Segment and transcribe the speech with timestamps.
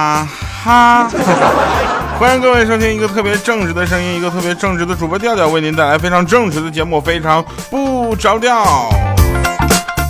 [0.00, 0.26] 啊
[0.64, 1.10] 哈！
[2.18, 8.88] 欢迎各位收听一个特别正直的声音，一个特别正直的主播调调，为您带来非常正直的节目，非常不着调。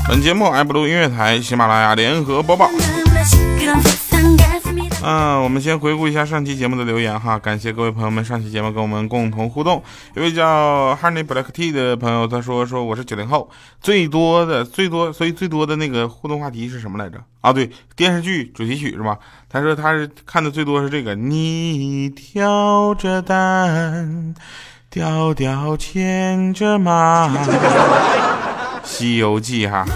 [0.08, 2.68] 本节目爱布鲁音乐台、喜马拉雅联合播报。
[5.02, 9.82] 嗯，我们先回顾一下上期节目的留言哈，感谢各位朋友们上期节目跟我们共同互动。
[10.14, 13.48] 有位叫 Honey Black Tea 的朋友，他说说我是九零后，
[13.80, 17.18] 最多的最多，所以最多的那个互动话题是什么来着？
[17.41, 19.16] 啊，对，电视剧主题曲是吧？
[19.48, 24.34] 他说他是看的最多是这个，你挑着担，
[24.91, 27.32] 调调牵着马，
[28.84, 29.86] 西游记哈。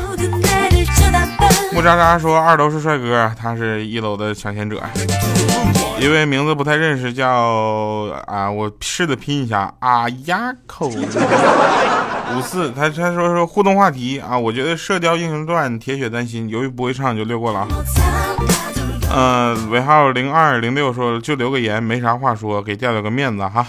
[1.74, 4.80] 木渣渣说二楼是帅哥，他是一楼的抢先者。
[5.98, 7.26] 一位名字不太认识，叫
[8.28, 17.68] 啊，我试着拼一下啊呀口五四，他他说说互动话题啊，我觉得《射雕英雄传》铁血丹心，由于不会唱就略过了啊。
[19.12, 23.66] 嗯，尾号零二零六说就留个言，没啥话说，给调调个面子哈。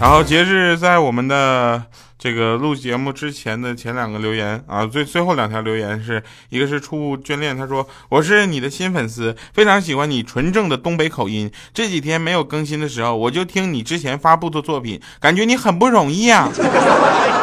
[0.00, 1.80] 然后截至在我们的。
[2.18, 11.50] 这个录节目之前的前两个留言啊，最最后两条留言是一个是初步眷恋，他说我是你的新粉丝，非常喜欢你纯正的东北口音。
[11.74, 16.50] 这几天没有更新的时候，我就听你之前发布的作品，感觉你很不容易啊，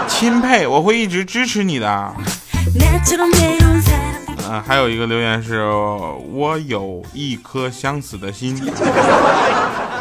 [0.08, 2.14] 钦佩，我会一直支持你的。
[4.50, 5.64] 嗯，还有一个留言是
[6.32, 8.56] 我有一颗相死的心。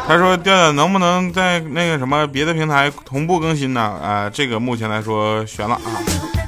[0.05, 3.81] 他说：“调调能不能在那个什么别的平台同步更新呢？
[3.81, 5.81] 啊，这个目前来说悬了啊！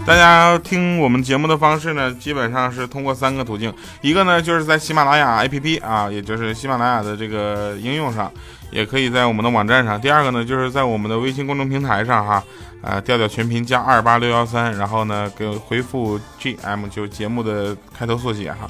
[0.06, 8.32] 大家听我们节目的方式呢，基本上是通过三个途径，一个呢就是在喜马拉雅 APP 啊，也就是喜马拉雅的这个应用上，
[8.70, 12.44] 也可以在我们的网站上；第二个呢就是在我们的微信公众平台上哈，
[12.84, 18.70] 啊，调调全拼加二八六幺三，然后呢给回复 GM 就节目的开头缩写哈。”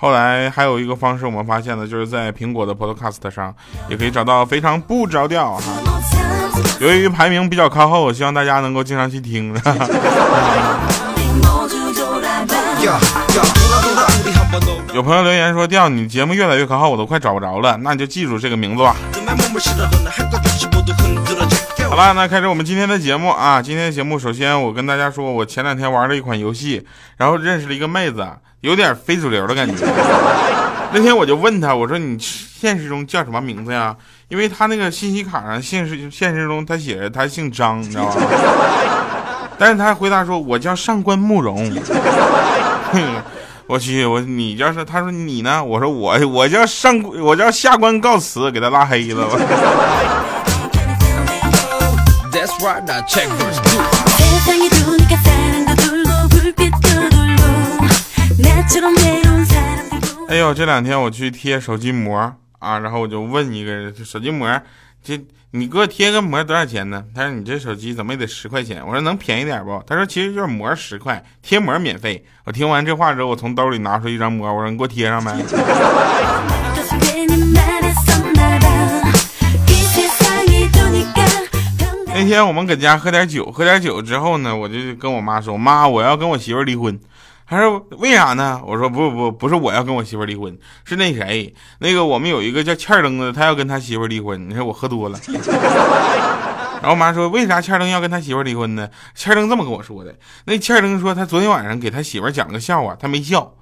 [0.00, 3.54] 后来还有一个方式，我们发现呢，就是在苹果的 Podcast 上
[3.90, 5.85] 也可以找到非常不着调哈。
[6.80, 9.54] 由于排名比较靠后，我希望大家能够经常去听。
[14.92, 18.96] 有朋友留言说：“调，你节目越来越靠后，我都快找不着了。”那你就记住这个名字吧。
[21.96, 23.62] 好了，那开始我们今天的节目啊。
[23.62, 26.86] 今天的节目，首先我跟大家说，我前两天玩了一款游戏，
[27.16, 28.28] 然后认识了一个妹子。
[28.60, 29.86] 有点非主流的感觉。
[30.92, 33.96] 那天我就问她，我说你现实中叫什么名字呀？
[34.28, 38.12] 因为她那个信息卡上现实现实中她写着她姓张，你知道吗？
[39.56, 41.72] 但是她回答说，我叫上官慕容。
[43.68, 44.84] 我去，我你要是？
[44.84, 45.64] 他说你呢？
[45.64, 49.26] 我说我我叫上我叫下官告辞，给他拉黑了。
[60.28, 64.60] 哎呦，这两天我去贴手机膜啊，然后我就问一个人，手机膜，
[65.02, 65.20] 这
[65.50, 67.02] 你给我贴个膜多少钱呢？
[67.14, 68.84] 他说你这手机怎么也得十块钱。
[68.86, 69.82] 我说能便宜点不？
[69.86, 72.24] 他说其实就是膜十块，贴膜免费。
[72.44, 75.32] 我听完这话之后，我从兜里拿出一张膜，我说你给我贴上呗。
[82.16, 86.98] 那天我们搁家喝点酒，喝点酒之后呢，我就跟我妈说，妈，我要跟我媳妇离婚。
[87.46, 88.58] 他说为啥呢？
[88.64, 94.48] 我说不不不是我要跟我媳妇离婚，是那谁，那个我们有一个叫欠灯的，他要跟他媳妇离婚。
[94.48, 95.18] 你说我喝多了，
[96.80, 98.88] 然后我妈说为啥欠灯要跟他媳妇离婚呢？
[99.14, 100.14] 欠灯这么跟我说的，
[100.46, 103.54] 那欠灯说他昨天晚上给他媳妇讲了个笑话，他没笑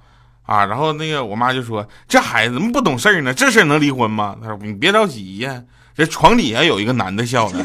[0.43, 0.65] 啊。
[0.65, 3.33] 然后那个我妈就说这孩子怎么不懂事儿呢？
[3.33, 4.35] 这事能离婚吗？
[4.41, 5.61] 他说你别着急呀，
[5.95, 7.63] 这床底下有一个男的笑呢。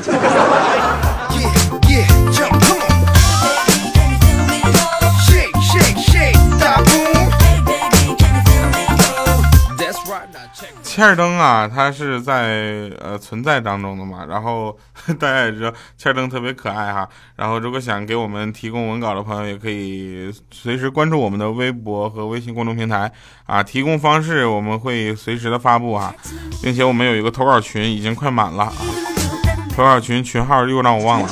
[11.01, 14.77] 切尔登啊，它是在呃存在当中的嘛， 然后
[15.19, 23.11] 大家也知道切尔登特别可爱哈，然后如果想给我们提供文稿的朋友，也可以随时关注我们的微博和微信公众平台
[23.47, 26.15] 啊，提供方式我们会随时的发布哈，
[26.63, 28.71] 并且我们有一个投稿群已经快满了，
[29.75, 31.29] 投稿群群号又让我忘了，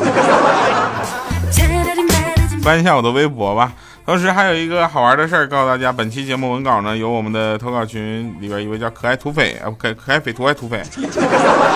[2.62, 3.70] 翻一下我的微博吧。
[4.08, 10.82] 同时还有一个好玩的事儿告诉大家，本期节目文稿呢由我们的投稿群里边一位叫可爱土匪啊，可可爱匪徒爱土匪，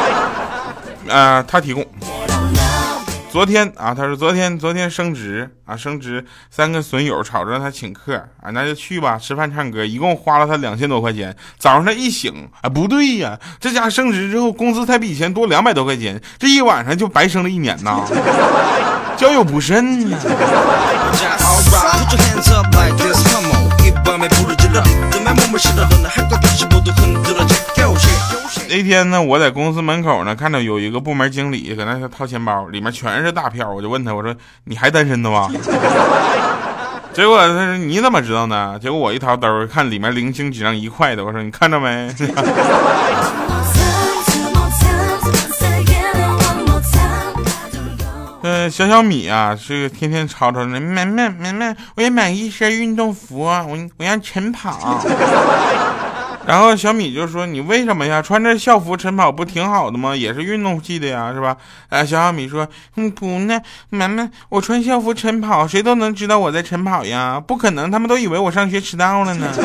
[1.13, 1.87] 啊，他提供。
[3.31, 11.37] 昨天啊，他说昨天昨天升职啊，升职三个损友吵着他请客啊，那就去吧，吃饭唱歌，一共花了他两千多块钱。
[11.59, 18.03] 早上他一醒啊，不对呀，这家升职之后工资才比以前多两百多块钱，这一晚上就白升了一年呐，
[19.17, 20.19] 交友不慎呐。
[28.69, 33.71] 那天呢，我在公司门口呢，看到有一个部门经理搁那掏钱包，里面全是大票。
[33.71, 35.49] 我就问他，我说你还单身的吗？
[37.13, 38.79] 结果他说你怎么知道呢？
[38.81, 41.23] 结果我一掏兜，看里面零星几张一块的。
[41.25, 42.11] 我说你看着没？
[48.71, 55.01] 小小米啊，是个天天吵吵的，买买买买，我要买一身运动服，我我要晨跑。
[56.45, 58.21] 然后小米就说：“你为什么呀？
[58.21, 60.17] 穿着校服晨跑不挺好的吗？
[60.17, 61.57] 也是运动系的呀，是吧？”
[61.89, 62.67] 哎，小小米说
[62.97, 63.61] ：“嗯，不呢，
[63.91, 69.47] 妈妈，我穿校服晨跑，谁都能知道我在晨跑呀，不可能，他们都以为我上学迟到了呢。”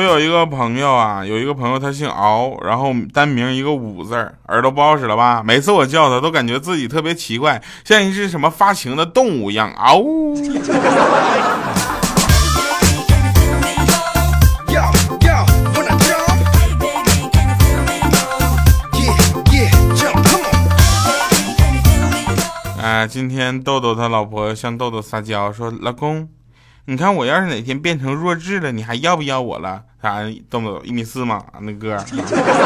[0.00, 5.42] 我有一个朋友啊，有一个朋友他姓敖，然后单名一个武字儿，耳朵不好使了吧？
[5.44, 10.34] 每次我叫他，都感觉自己特别奇怪，像一只什么发情的动物一样，嗷呜。
[22.82, 26.26] 啊，今天豆豆他老婆向豆豆撒娇说：“老公。”
[26.90, 29.80] 你看我要是哪天变成弱智了，你还要不要我了？
[30.02, 30.16] 啥
[30.50, 31.96] 豆豆一米四嘛，那哥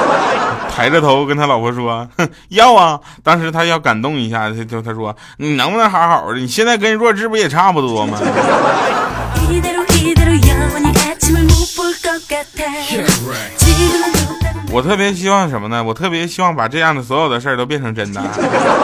[0.74, 2.08] 抬着头跟他老婆说
[2.48, 6.38] ：“要啊！”当时他要感动一下，他就他说：“你能不能好好的？
[6.38, 8.18] 你现在跟弱智不也差不多吗？”
[14.72, 15.84] 我特别希望什么呢？
[15.84, 18.22] 我特别希望把这样的所有的事儿都变成真的，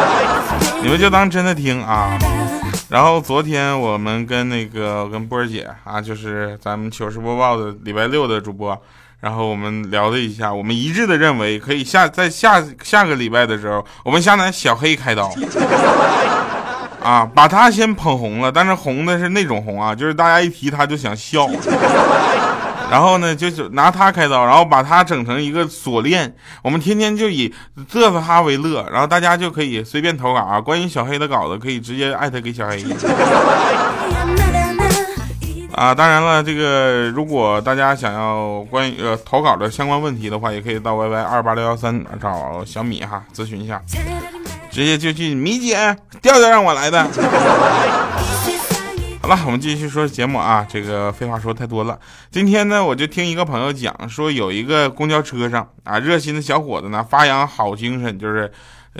[0.84, 2.10] 你们就当真的听啊。
[2.90, 8.76] 然后昨天我们跟那个跟波儿姐啊，就是咱们糗事播报的礼拜六的主播，
[9.20, 15.32] 然后我们聊了一下，我们一致的认为可以下在下下个礼拜的时候，我们先拿小黑开刀，
[17.00, 21.48] 啊，把他先捧红了，但是红的是那种红啊，就是大家一提他就想笑。
[22.90, 27.54] 然后呢，就是拿他开刀，然后把他整成一个锁链，我们天天就以
[27.90, 32.84] 嘚瑟他为乐，然后大家就可以随便投稿啊，关于小黑的稿子可以直接艾特给小黑。
[35.72, 43.80] 啊，当然了，这个如果大家想要关于呃投稿的相关问题的话，也可以到 Y Y 二八六幺三找小米哈咨询一下，
[44.70, 47.06] 直接就去米姐调调让我来的。
[49.22, 50.66] 好了，我们继续说节目啊。
[50.68, 51.98] 这个废话说太多了。
[52.30, 58.50] 今天呢，我就听一个朋友讲，说有一个公交车上啊，热心的小伙子呢，发扬好精神，就是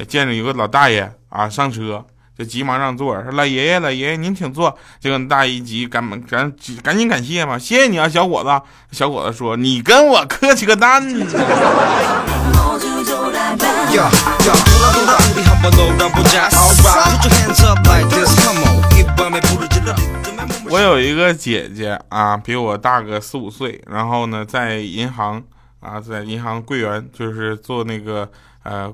[0.07, 2.05] 见着有个老大爷啊上车，
[2.39, 4.77] 就急忙让座，说老爷爷，老爷爷您请坐。
[5.01, 6.53] 结果大爷一急，赶赶
[6.83, 8.51] 赶紧感谢嘛，谢谢你啊，小伙子。
[8.95, 11.03] 小伙子说，你跟我客气个蛋。
[20.71, 25.43] 我有一个姐姐啊，比我大个四五岁，然后呢，在银行
[25.81, 28.31] 啊，在银行柜员，就是做那个
[28.63, 28.93] 呃，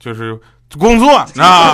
[0.00, 0.36] 就是
[0.76, 1.72] 工作 啊，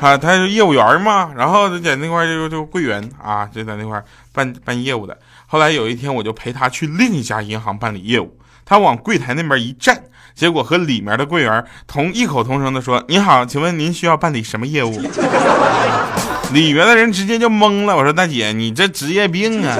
[0.00, 4.02] 啊，他是业务员嘛，然后在那块就就柜员啊，就在那块
[4.32, 5.16] 办办业务的。
[5.46, 10.04] 后来有一天，我就陪他去另一家银行办理业务，他往柜台那边一站。
[10.34, 14.90] 结果和里面的柜员同异口同声的说：“你好，请问您需要办理什么业务？”
[16.52, 17.96] 里面的人直接就懵了。
[17.96, 19.76] 我说：“大姐，你这职业病啊！”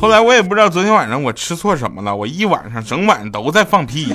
[0.00, 4.14] 后来我也不知道昨天晚上我吃错什么了，我一晚上整晚都在放屁。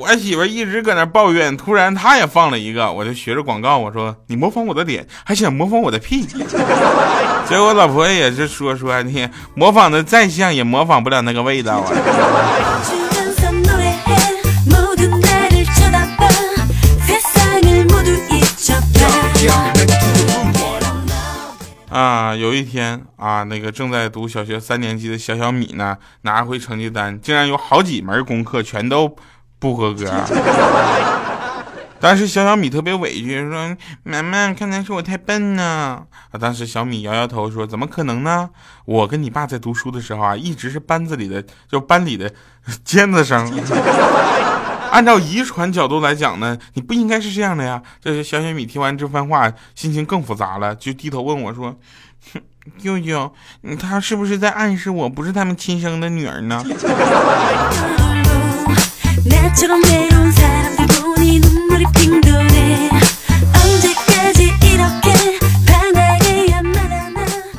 [0.00, 6.24] 我媳妇一直搁那抱怨，突然她也放了一个，我就学着广告，我说你模仿我的脸，还想模仿我的屁？
[7.46, 11.92] 结果老婆也是说说你模仿的再像，也模仿不了那个味道啊。
[21.92, 29.14] 啊，有一天啊，那个正在读小学三年级的小小米呢，拿回成绩单，竟然有好几门功课全都。
[29.60, 30.10] 不合格，
[32.00, 36.02] 当时小小米特别委屈，说：“妈妈，看来是我太笨呢。”
[36.32, 38.48] 啊，当时小米摇摇头说：“怎么可能呢？
[38.86, 42.32] 我跟你爸在读书的时候啊，一直是班子里的，就班里的
[42.82, 43.52] 尖子生。
[44.90, 51.76] 按照遗传角度来讲呢，你不应该是这样的呀。”这是小小米听完这番话，心情更复杂了，就低头问我说
[52.32, 52.40] ：“哼
[52.82, 53.30] 舅舅，
[53.78, 56.64] 他是不是在暗示我不是他们亲生的女儿呢？”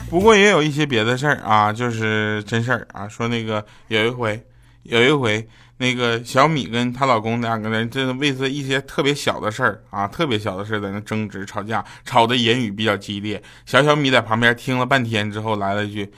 [0.09, 3.07] 不过也有一些别的事儿啊，就是真事儿啊。
[3.07, 4.43] 说那个有一回，
[4.83, 13.41] 有一回，那个小米跟她老公两个人，真的为了一些特别小的事儿啊，特别小的事儿在那争执吵架，吵的言语比较激烈。
[13.65, 16.11] 小小米在旁边听了半天之后，来了一句。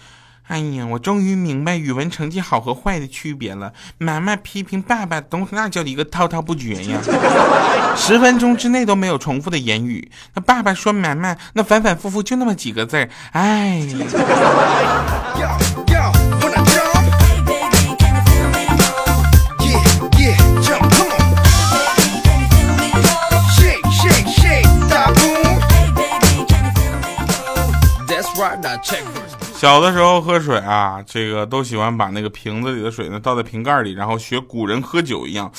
[0.47, 3.73] 哎呀，我终于明白语文成绩好和坏的区别了。
[3.97, 6.99] 妈妈批评爸爸，都那叫一个滔滔不绝呀，
[7.95, 10.11] 十分钟之内都没有重复的言语。
[10.35, 13.09] 那爸爸说妈妈，那反反复复就那么几个字儿。
[13.31, 13.87] 哎。
[29.63, 35.49] 小的时候喝水啊，这个都喜欢把那个瓶子里的水呢倒在瓶盖里，然后学古人喝酒一样，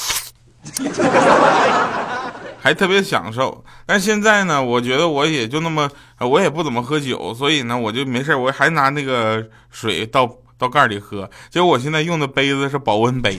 [2.60, 3.64] 还特别享受。
[3.86, 5.88] 但现在呢，我觉得我也就那么，
[6.20, 11.30] 我也不怎么喝酒，所以呢，我就没事，我还拿那个水倒倒盖里喝。
[11.48, 13.38] 结果我现在用的杯子是保温杯，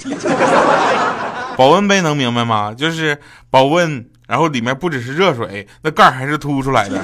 [1.55, 2.73] 保温杯能明白吗？
[2.75, 3.15] 就是
[3.51, 6.99] 保温，然后里面不只是热水，那盖还是凸出来的。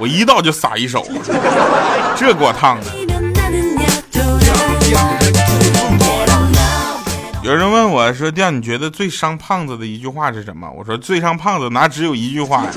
[0.00, 1.06] 我一倒就撒一手，
[2.16, 2.86] 这给我烫的。
[7.42, 12.70] 有人问我说：“调，你觉得最伤胖子的一句话是什么？”我说：“最伤胖子哪只有一句话呀？”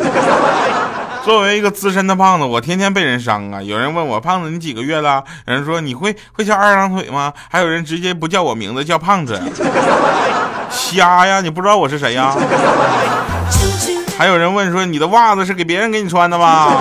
[1.23, 3.61] 作为一个资深的胖子，我天天被人伤啊。
[3.61, 9.41] 有人问我：“胖子，你几个月了？”有人说：“你会会翘二郎腿吗？”还有人直接不叫我名字，叫胖子。
[10.69, 11.39] 瞎呀？
[11.41, 12.35] 你不知道我是谁呀？
[14.17, 16.75] 还有人问说：“你的袜子是给别人给你穿的吗？”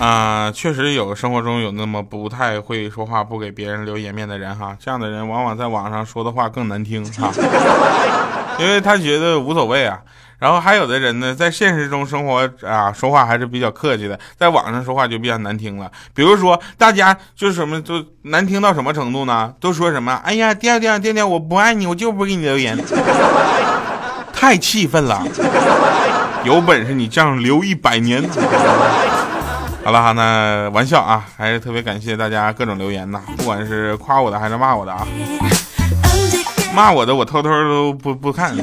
[0.00, 4.74] 啊，确实有生活中有那么不太会说话、不给别人留颜面的人哈。
[4.80, 7.30] 这样的人往往在网上说的话更难听哈，
[8.58, 10.00] 因为他觉得无所谓啊。
[10.40, 15.88] 然后还有的人呢，在现实中生活啊，说话还是比较客气的，在网上说话就比较难听了。
[16.14, 19.52] 比如说，大家就什么，就难听到什么程度呢？
[19.60, 20.18] 都说什么？
[20.24, 22.76] 哎呀，调调调调，我不爱你，我就不给你留言，
[24.32, 25.22] 太气愤了。
[26.42, 28.26] 有本事你这样留一百年。
[29.84, 35.06] 好了哈，那玩笑啊，还是特别感谢大家各种留言呐，不管是夸我的还是骂我的啊。
[36.74, 38.56] 骂我的我偷偷都不不看。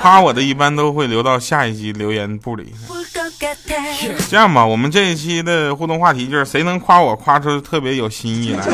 [0.00, 2.72] 夸我的一般都会留到下一集留言簿里。
[4.28, 8.64] 这样吧，我们这一期的互动话题就是谁能夸我夸出特别有新意来。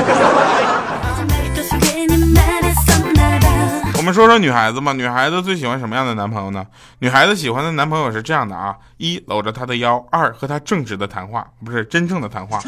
[3.97, 6.67] 我们说说女孩子吧，女孩子最喜欢什么样的男朋友呢？
[6.99, 12.61] 女孩子喜欢的男朋友是这样的啊：一搂着她的腰，二和她正直的谈话，不是真正的谈话。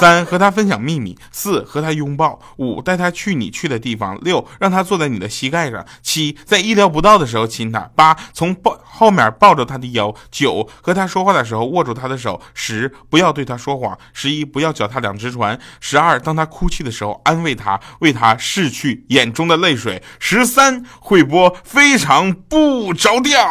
[0.00, 23.46] 三和他分享秘密，四和他拥抱，五带他去你去的地方，六让他坐在你的膝盖上，七在意料不到的时候亲他，八从抱后面抱着他的腰，九和他说话的时候握住他的手，十不要对他说谎，十一不要脚踏两只船，十二当他哭泣的时候安慰他，为他拭去眼中的泪水，十三会播非常不着调。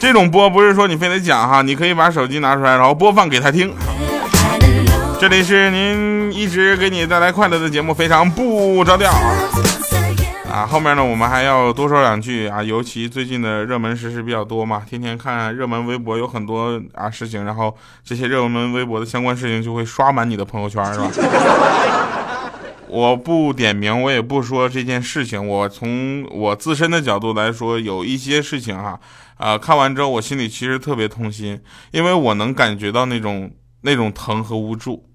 [0.00, 3.74] 这种播不是说你非得讲哈，你可以把手机拿出来，然后播放给他听。
[5.20, 9.10] 这里是您一直给你带来快乐的节目，非常不着调
[10.48, 10.64] 啊！
[10.64, 21.08] 后面呢，我们还要多说两句啊，尤其最近的热门时事比较多嘛，天天看热门微博，有很多啊事情，然后这些热门微博的相关事情就会刷满你的朋友圈，是吧？
[22.88, 25.46] 我不点名，我也不说这件事情。
[25.46, 28.98] 我从我自身的角度来说，有一些事情哈，
[29.36, 33.50] 啊，看完之后我心里其实特别痛心，因为我能感觉到那种
[33.82, 35.08] 那种疼和无助，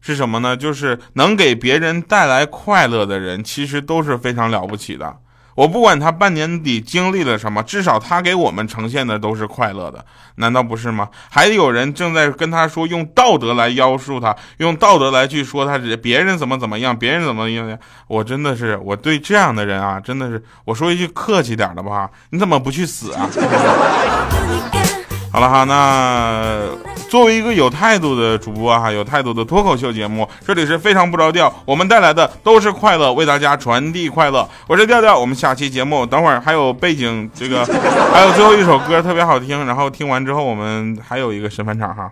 [0.00, 0.56] 是什么呢？
[0.56, 5.18] 就是能给别人带来快乐的人，其实都是非常了不起的。
[5.54, 10.04] 我不管他半年底经历了什么，至少他给我们呈现的都是快乐的，
[10.36, 11.08] 难道不是吗？
[11.30, 17.78] 还有人正在跟他说用道德来妖术他，用道德来去说他别人怎么怎么样，别人怎么样？
[18.06, 23.28] 我真的是我对这样的人啊，真的是我说一句客气点的吧，你怎么不去死啊？
[25.32, 26.60] 好了哈，那
[27.08, 34.48] 作为一个有态度的主播哈，有态度的脱口秀节目，这里是非常不着调，我们带来的都是快乐，为大家传递快乐。
[34.66, 37.64] 我是调调，我们下期节目等会儿还有背景这个，
[38.12, 42.10] 还有最后一首歌特别好听，然后听完之后我们还有一个神返场哈。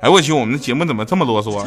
[0.00, 1.60] 哎我去，我们的节目怎么这么啰嗦？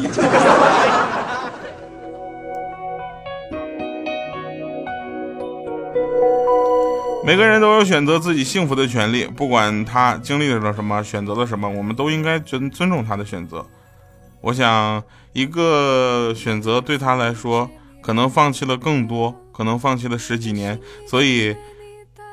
[7.24, 13.66] 每个人都有选择自己幸福的权利，不管他经历了什么，选择了什么，我们都应该尊尊重他的选择。
[14.42, 15.02] 我想，
[15.32, 17.70] 一个选择对他来说，
[18.02, 21.56] 可能放弃了更多，可能放弃了十几年，所以，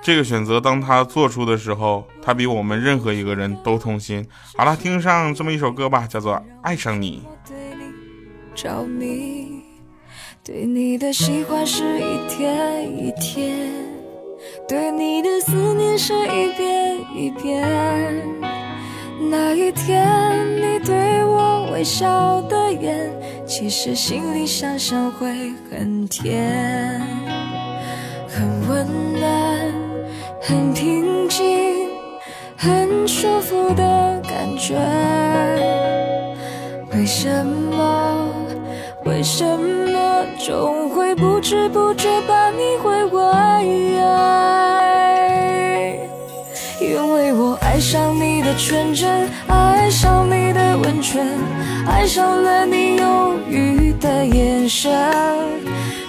[0.03, 4.27] 这个选择当他做出的时候，他比我们任何一个人都痛心。
[4.57, 7.23] 好了，听上这么一首歌吧，叫做《爱上你》。
[10.43, 13.90] 对你的喜欢是一天一天。
[14.71, 17.61] 对你的思念是一遍一遍。
[19.29, 20.07] 那一天
[20.55, 23.11] 你对我微笑的眼，
[23.45, 25.27] 其实心里想想会
[25.69, 27.01] 很甜，
[28.29, 28.87] 很温
[29.19, 29.73] 暖，
[30.41, 31.89] 很平静，
[32.55, 34.77] 很舒服的感觉。
[36.93, 38.25] 为什么？
[39.05, 43.21] 为什么总会不知不觉把你回味？
[46.79, 51.25] 因为我爱上你的纯真，爱上你的温存，
[51.87, 54.91] 爱上了你忧郁的眼神。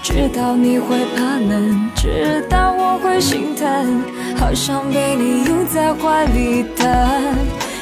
[0.02, 4.02] 知道你会怕冷，知道我会心疼，
[4.36, 6.86] 好想被你拥在怀里疼。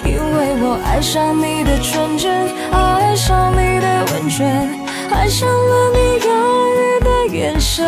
[0.04, 4.89] 因为我爱上你的纯真，爱上你的温存。
[5.12, 6.30] 爱上了你忧
[6.76, 7.84] 郁的眼神，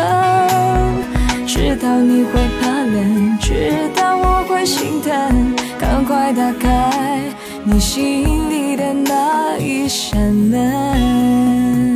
[1.47, 7.21] 知道你会怕冷，知道我会心疼，赶快打开
[7.63, 11.92] 你心里的那一扇门。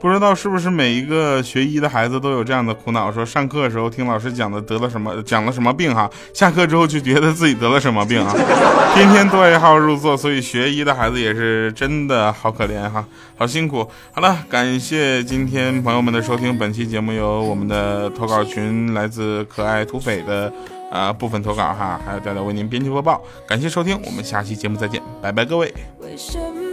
[0.00, 3.10] 不知道是不是每一个学医的孩子都有这样的苦恼？
[3.10, 8.32] 说上课的时候听老师讲的得了什么，讲了什么病哈，下课之后就觉得自己得了什么病啊，
[8.94, 13.04] 天天对号入座，所以学医的孩子也是真的好可怜哈，
[13.36, 13.88] 好辛苦。
[14.12, 20.52] 好了，感谢今天朋友们的收听，本期节目由我们的投稿群来自可爱土匪的
[20.92, 25.74] 啊部分投稿哈，还有调调为您编辑播报，感谢收听，我们下期节目再见，拜拜各位。
[26.00, 26.67] 为什么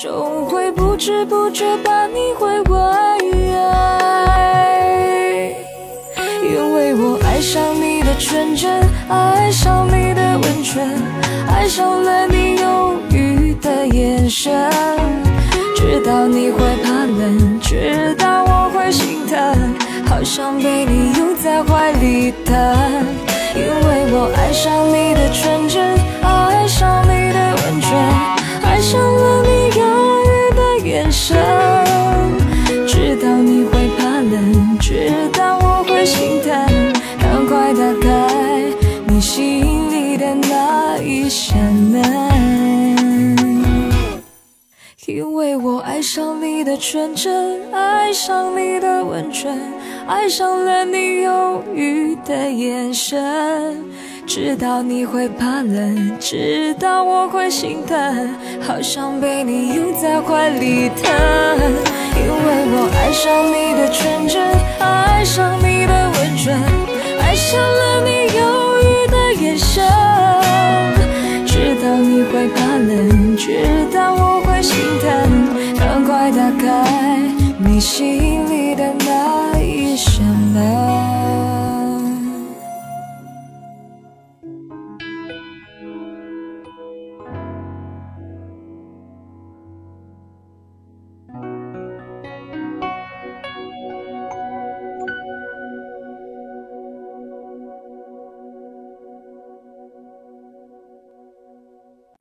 [0.00, 3.18] 总会不知不觉把你会怀？
[6.42, 10.88] 因为我爱上你的纯真，爱上你的温存，
[11.50, 14.70] 爱上了你忧郁的眼神。
[15.76, 19.36] 知道你会怕冷，知道我会心疼，
[20.06, 22.56] 好想被你拥在怀里疼。
[23.54, 27.92] 因为我爱上你的纯真，爱上你的温存。
[28.62, 29.59] 爱上了你
[46.80, 49.54] 纯真，爱上你的温存，
[50.08, 53.84] 爱上了你忧郁的眼神。
[54.26, 61.12] 知道你会怕冷，知道我会心疼，好想被你拥在怀里疼。
[62.16, 64.42] 因为我爱上你的纯真，
[64.78, 66.09] 爱上你的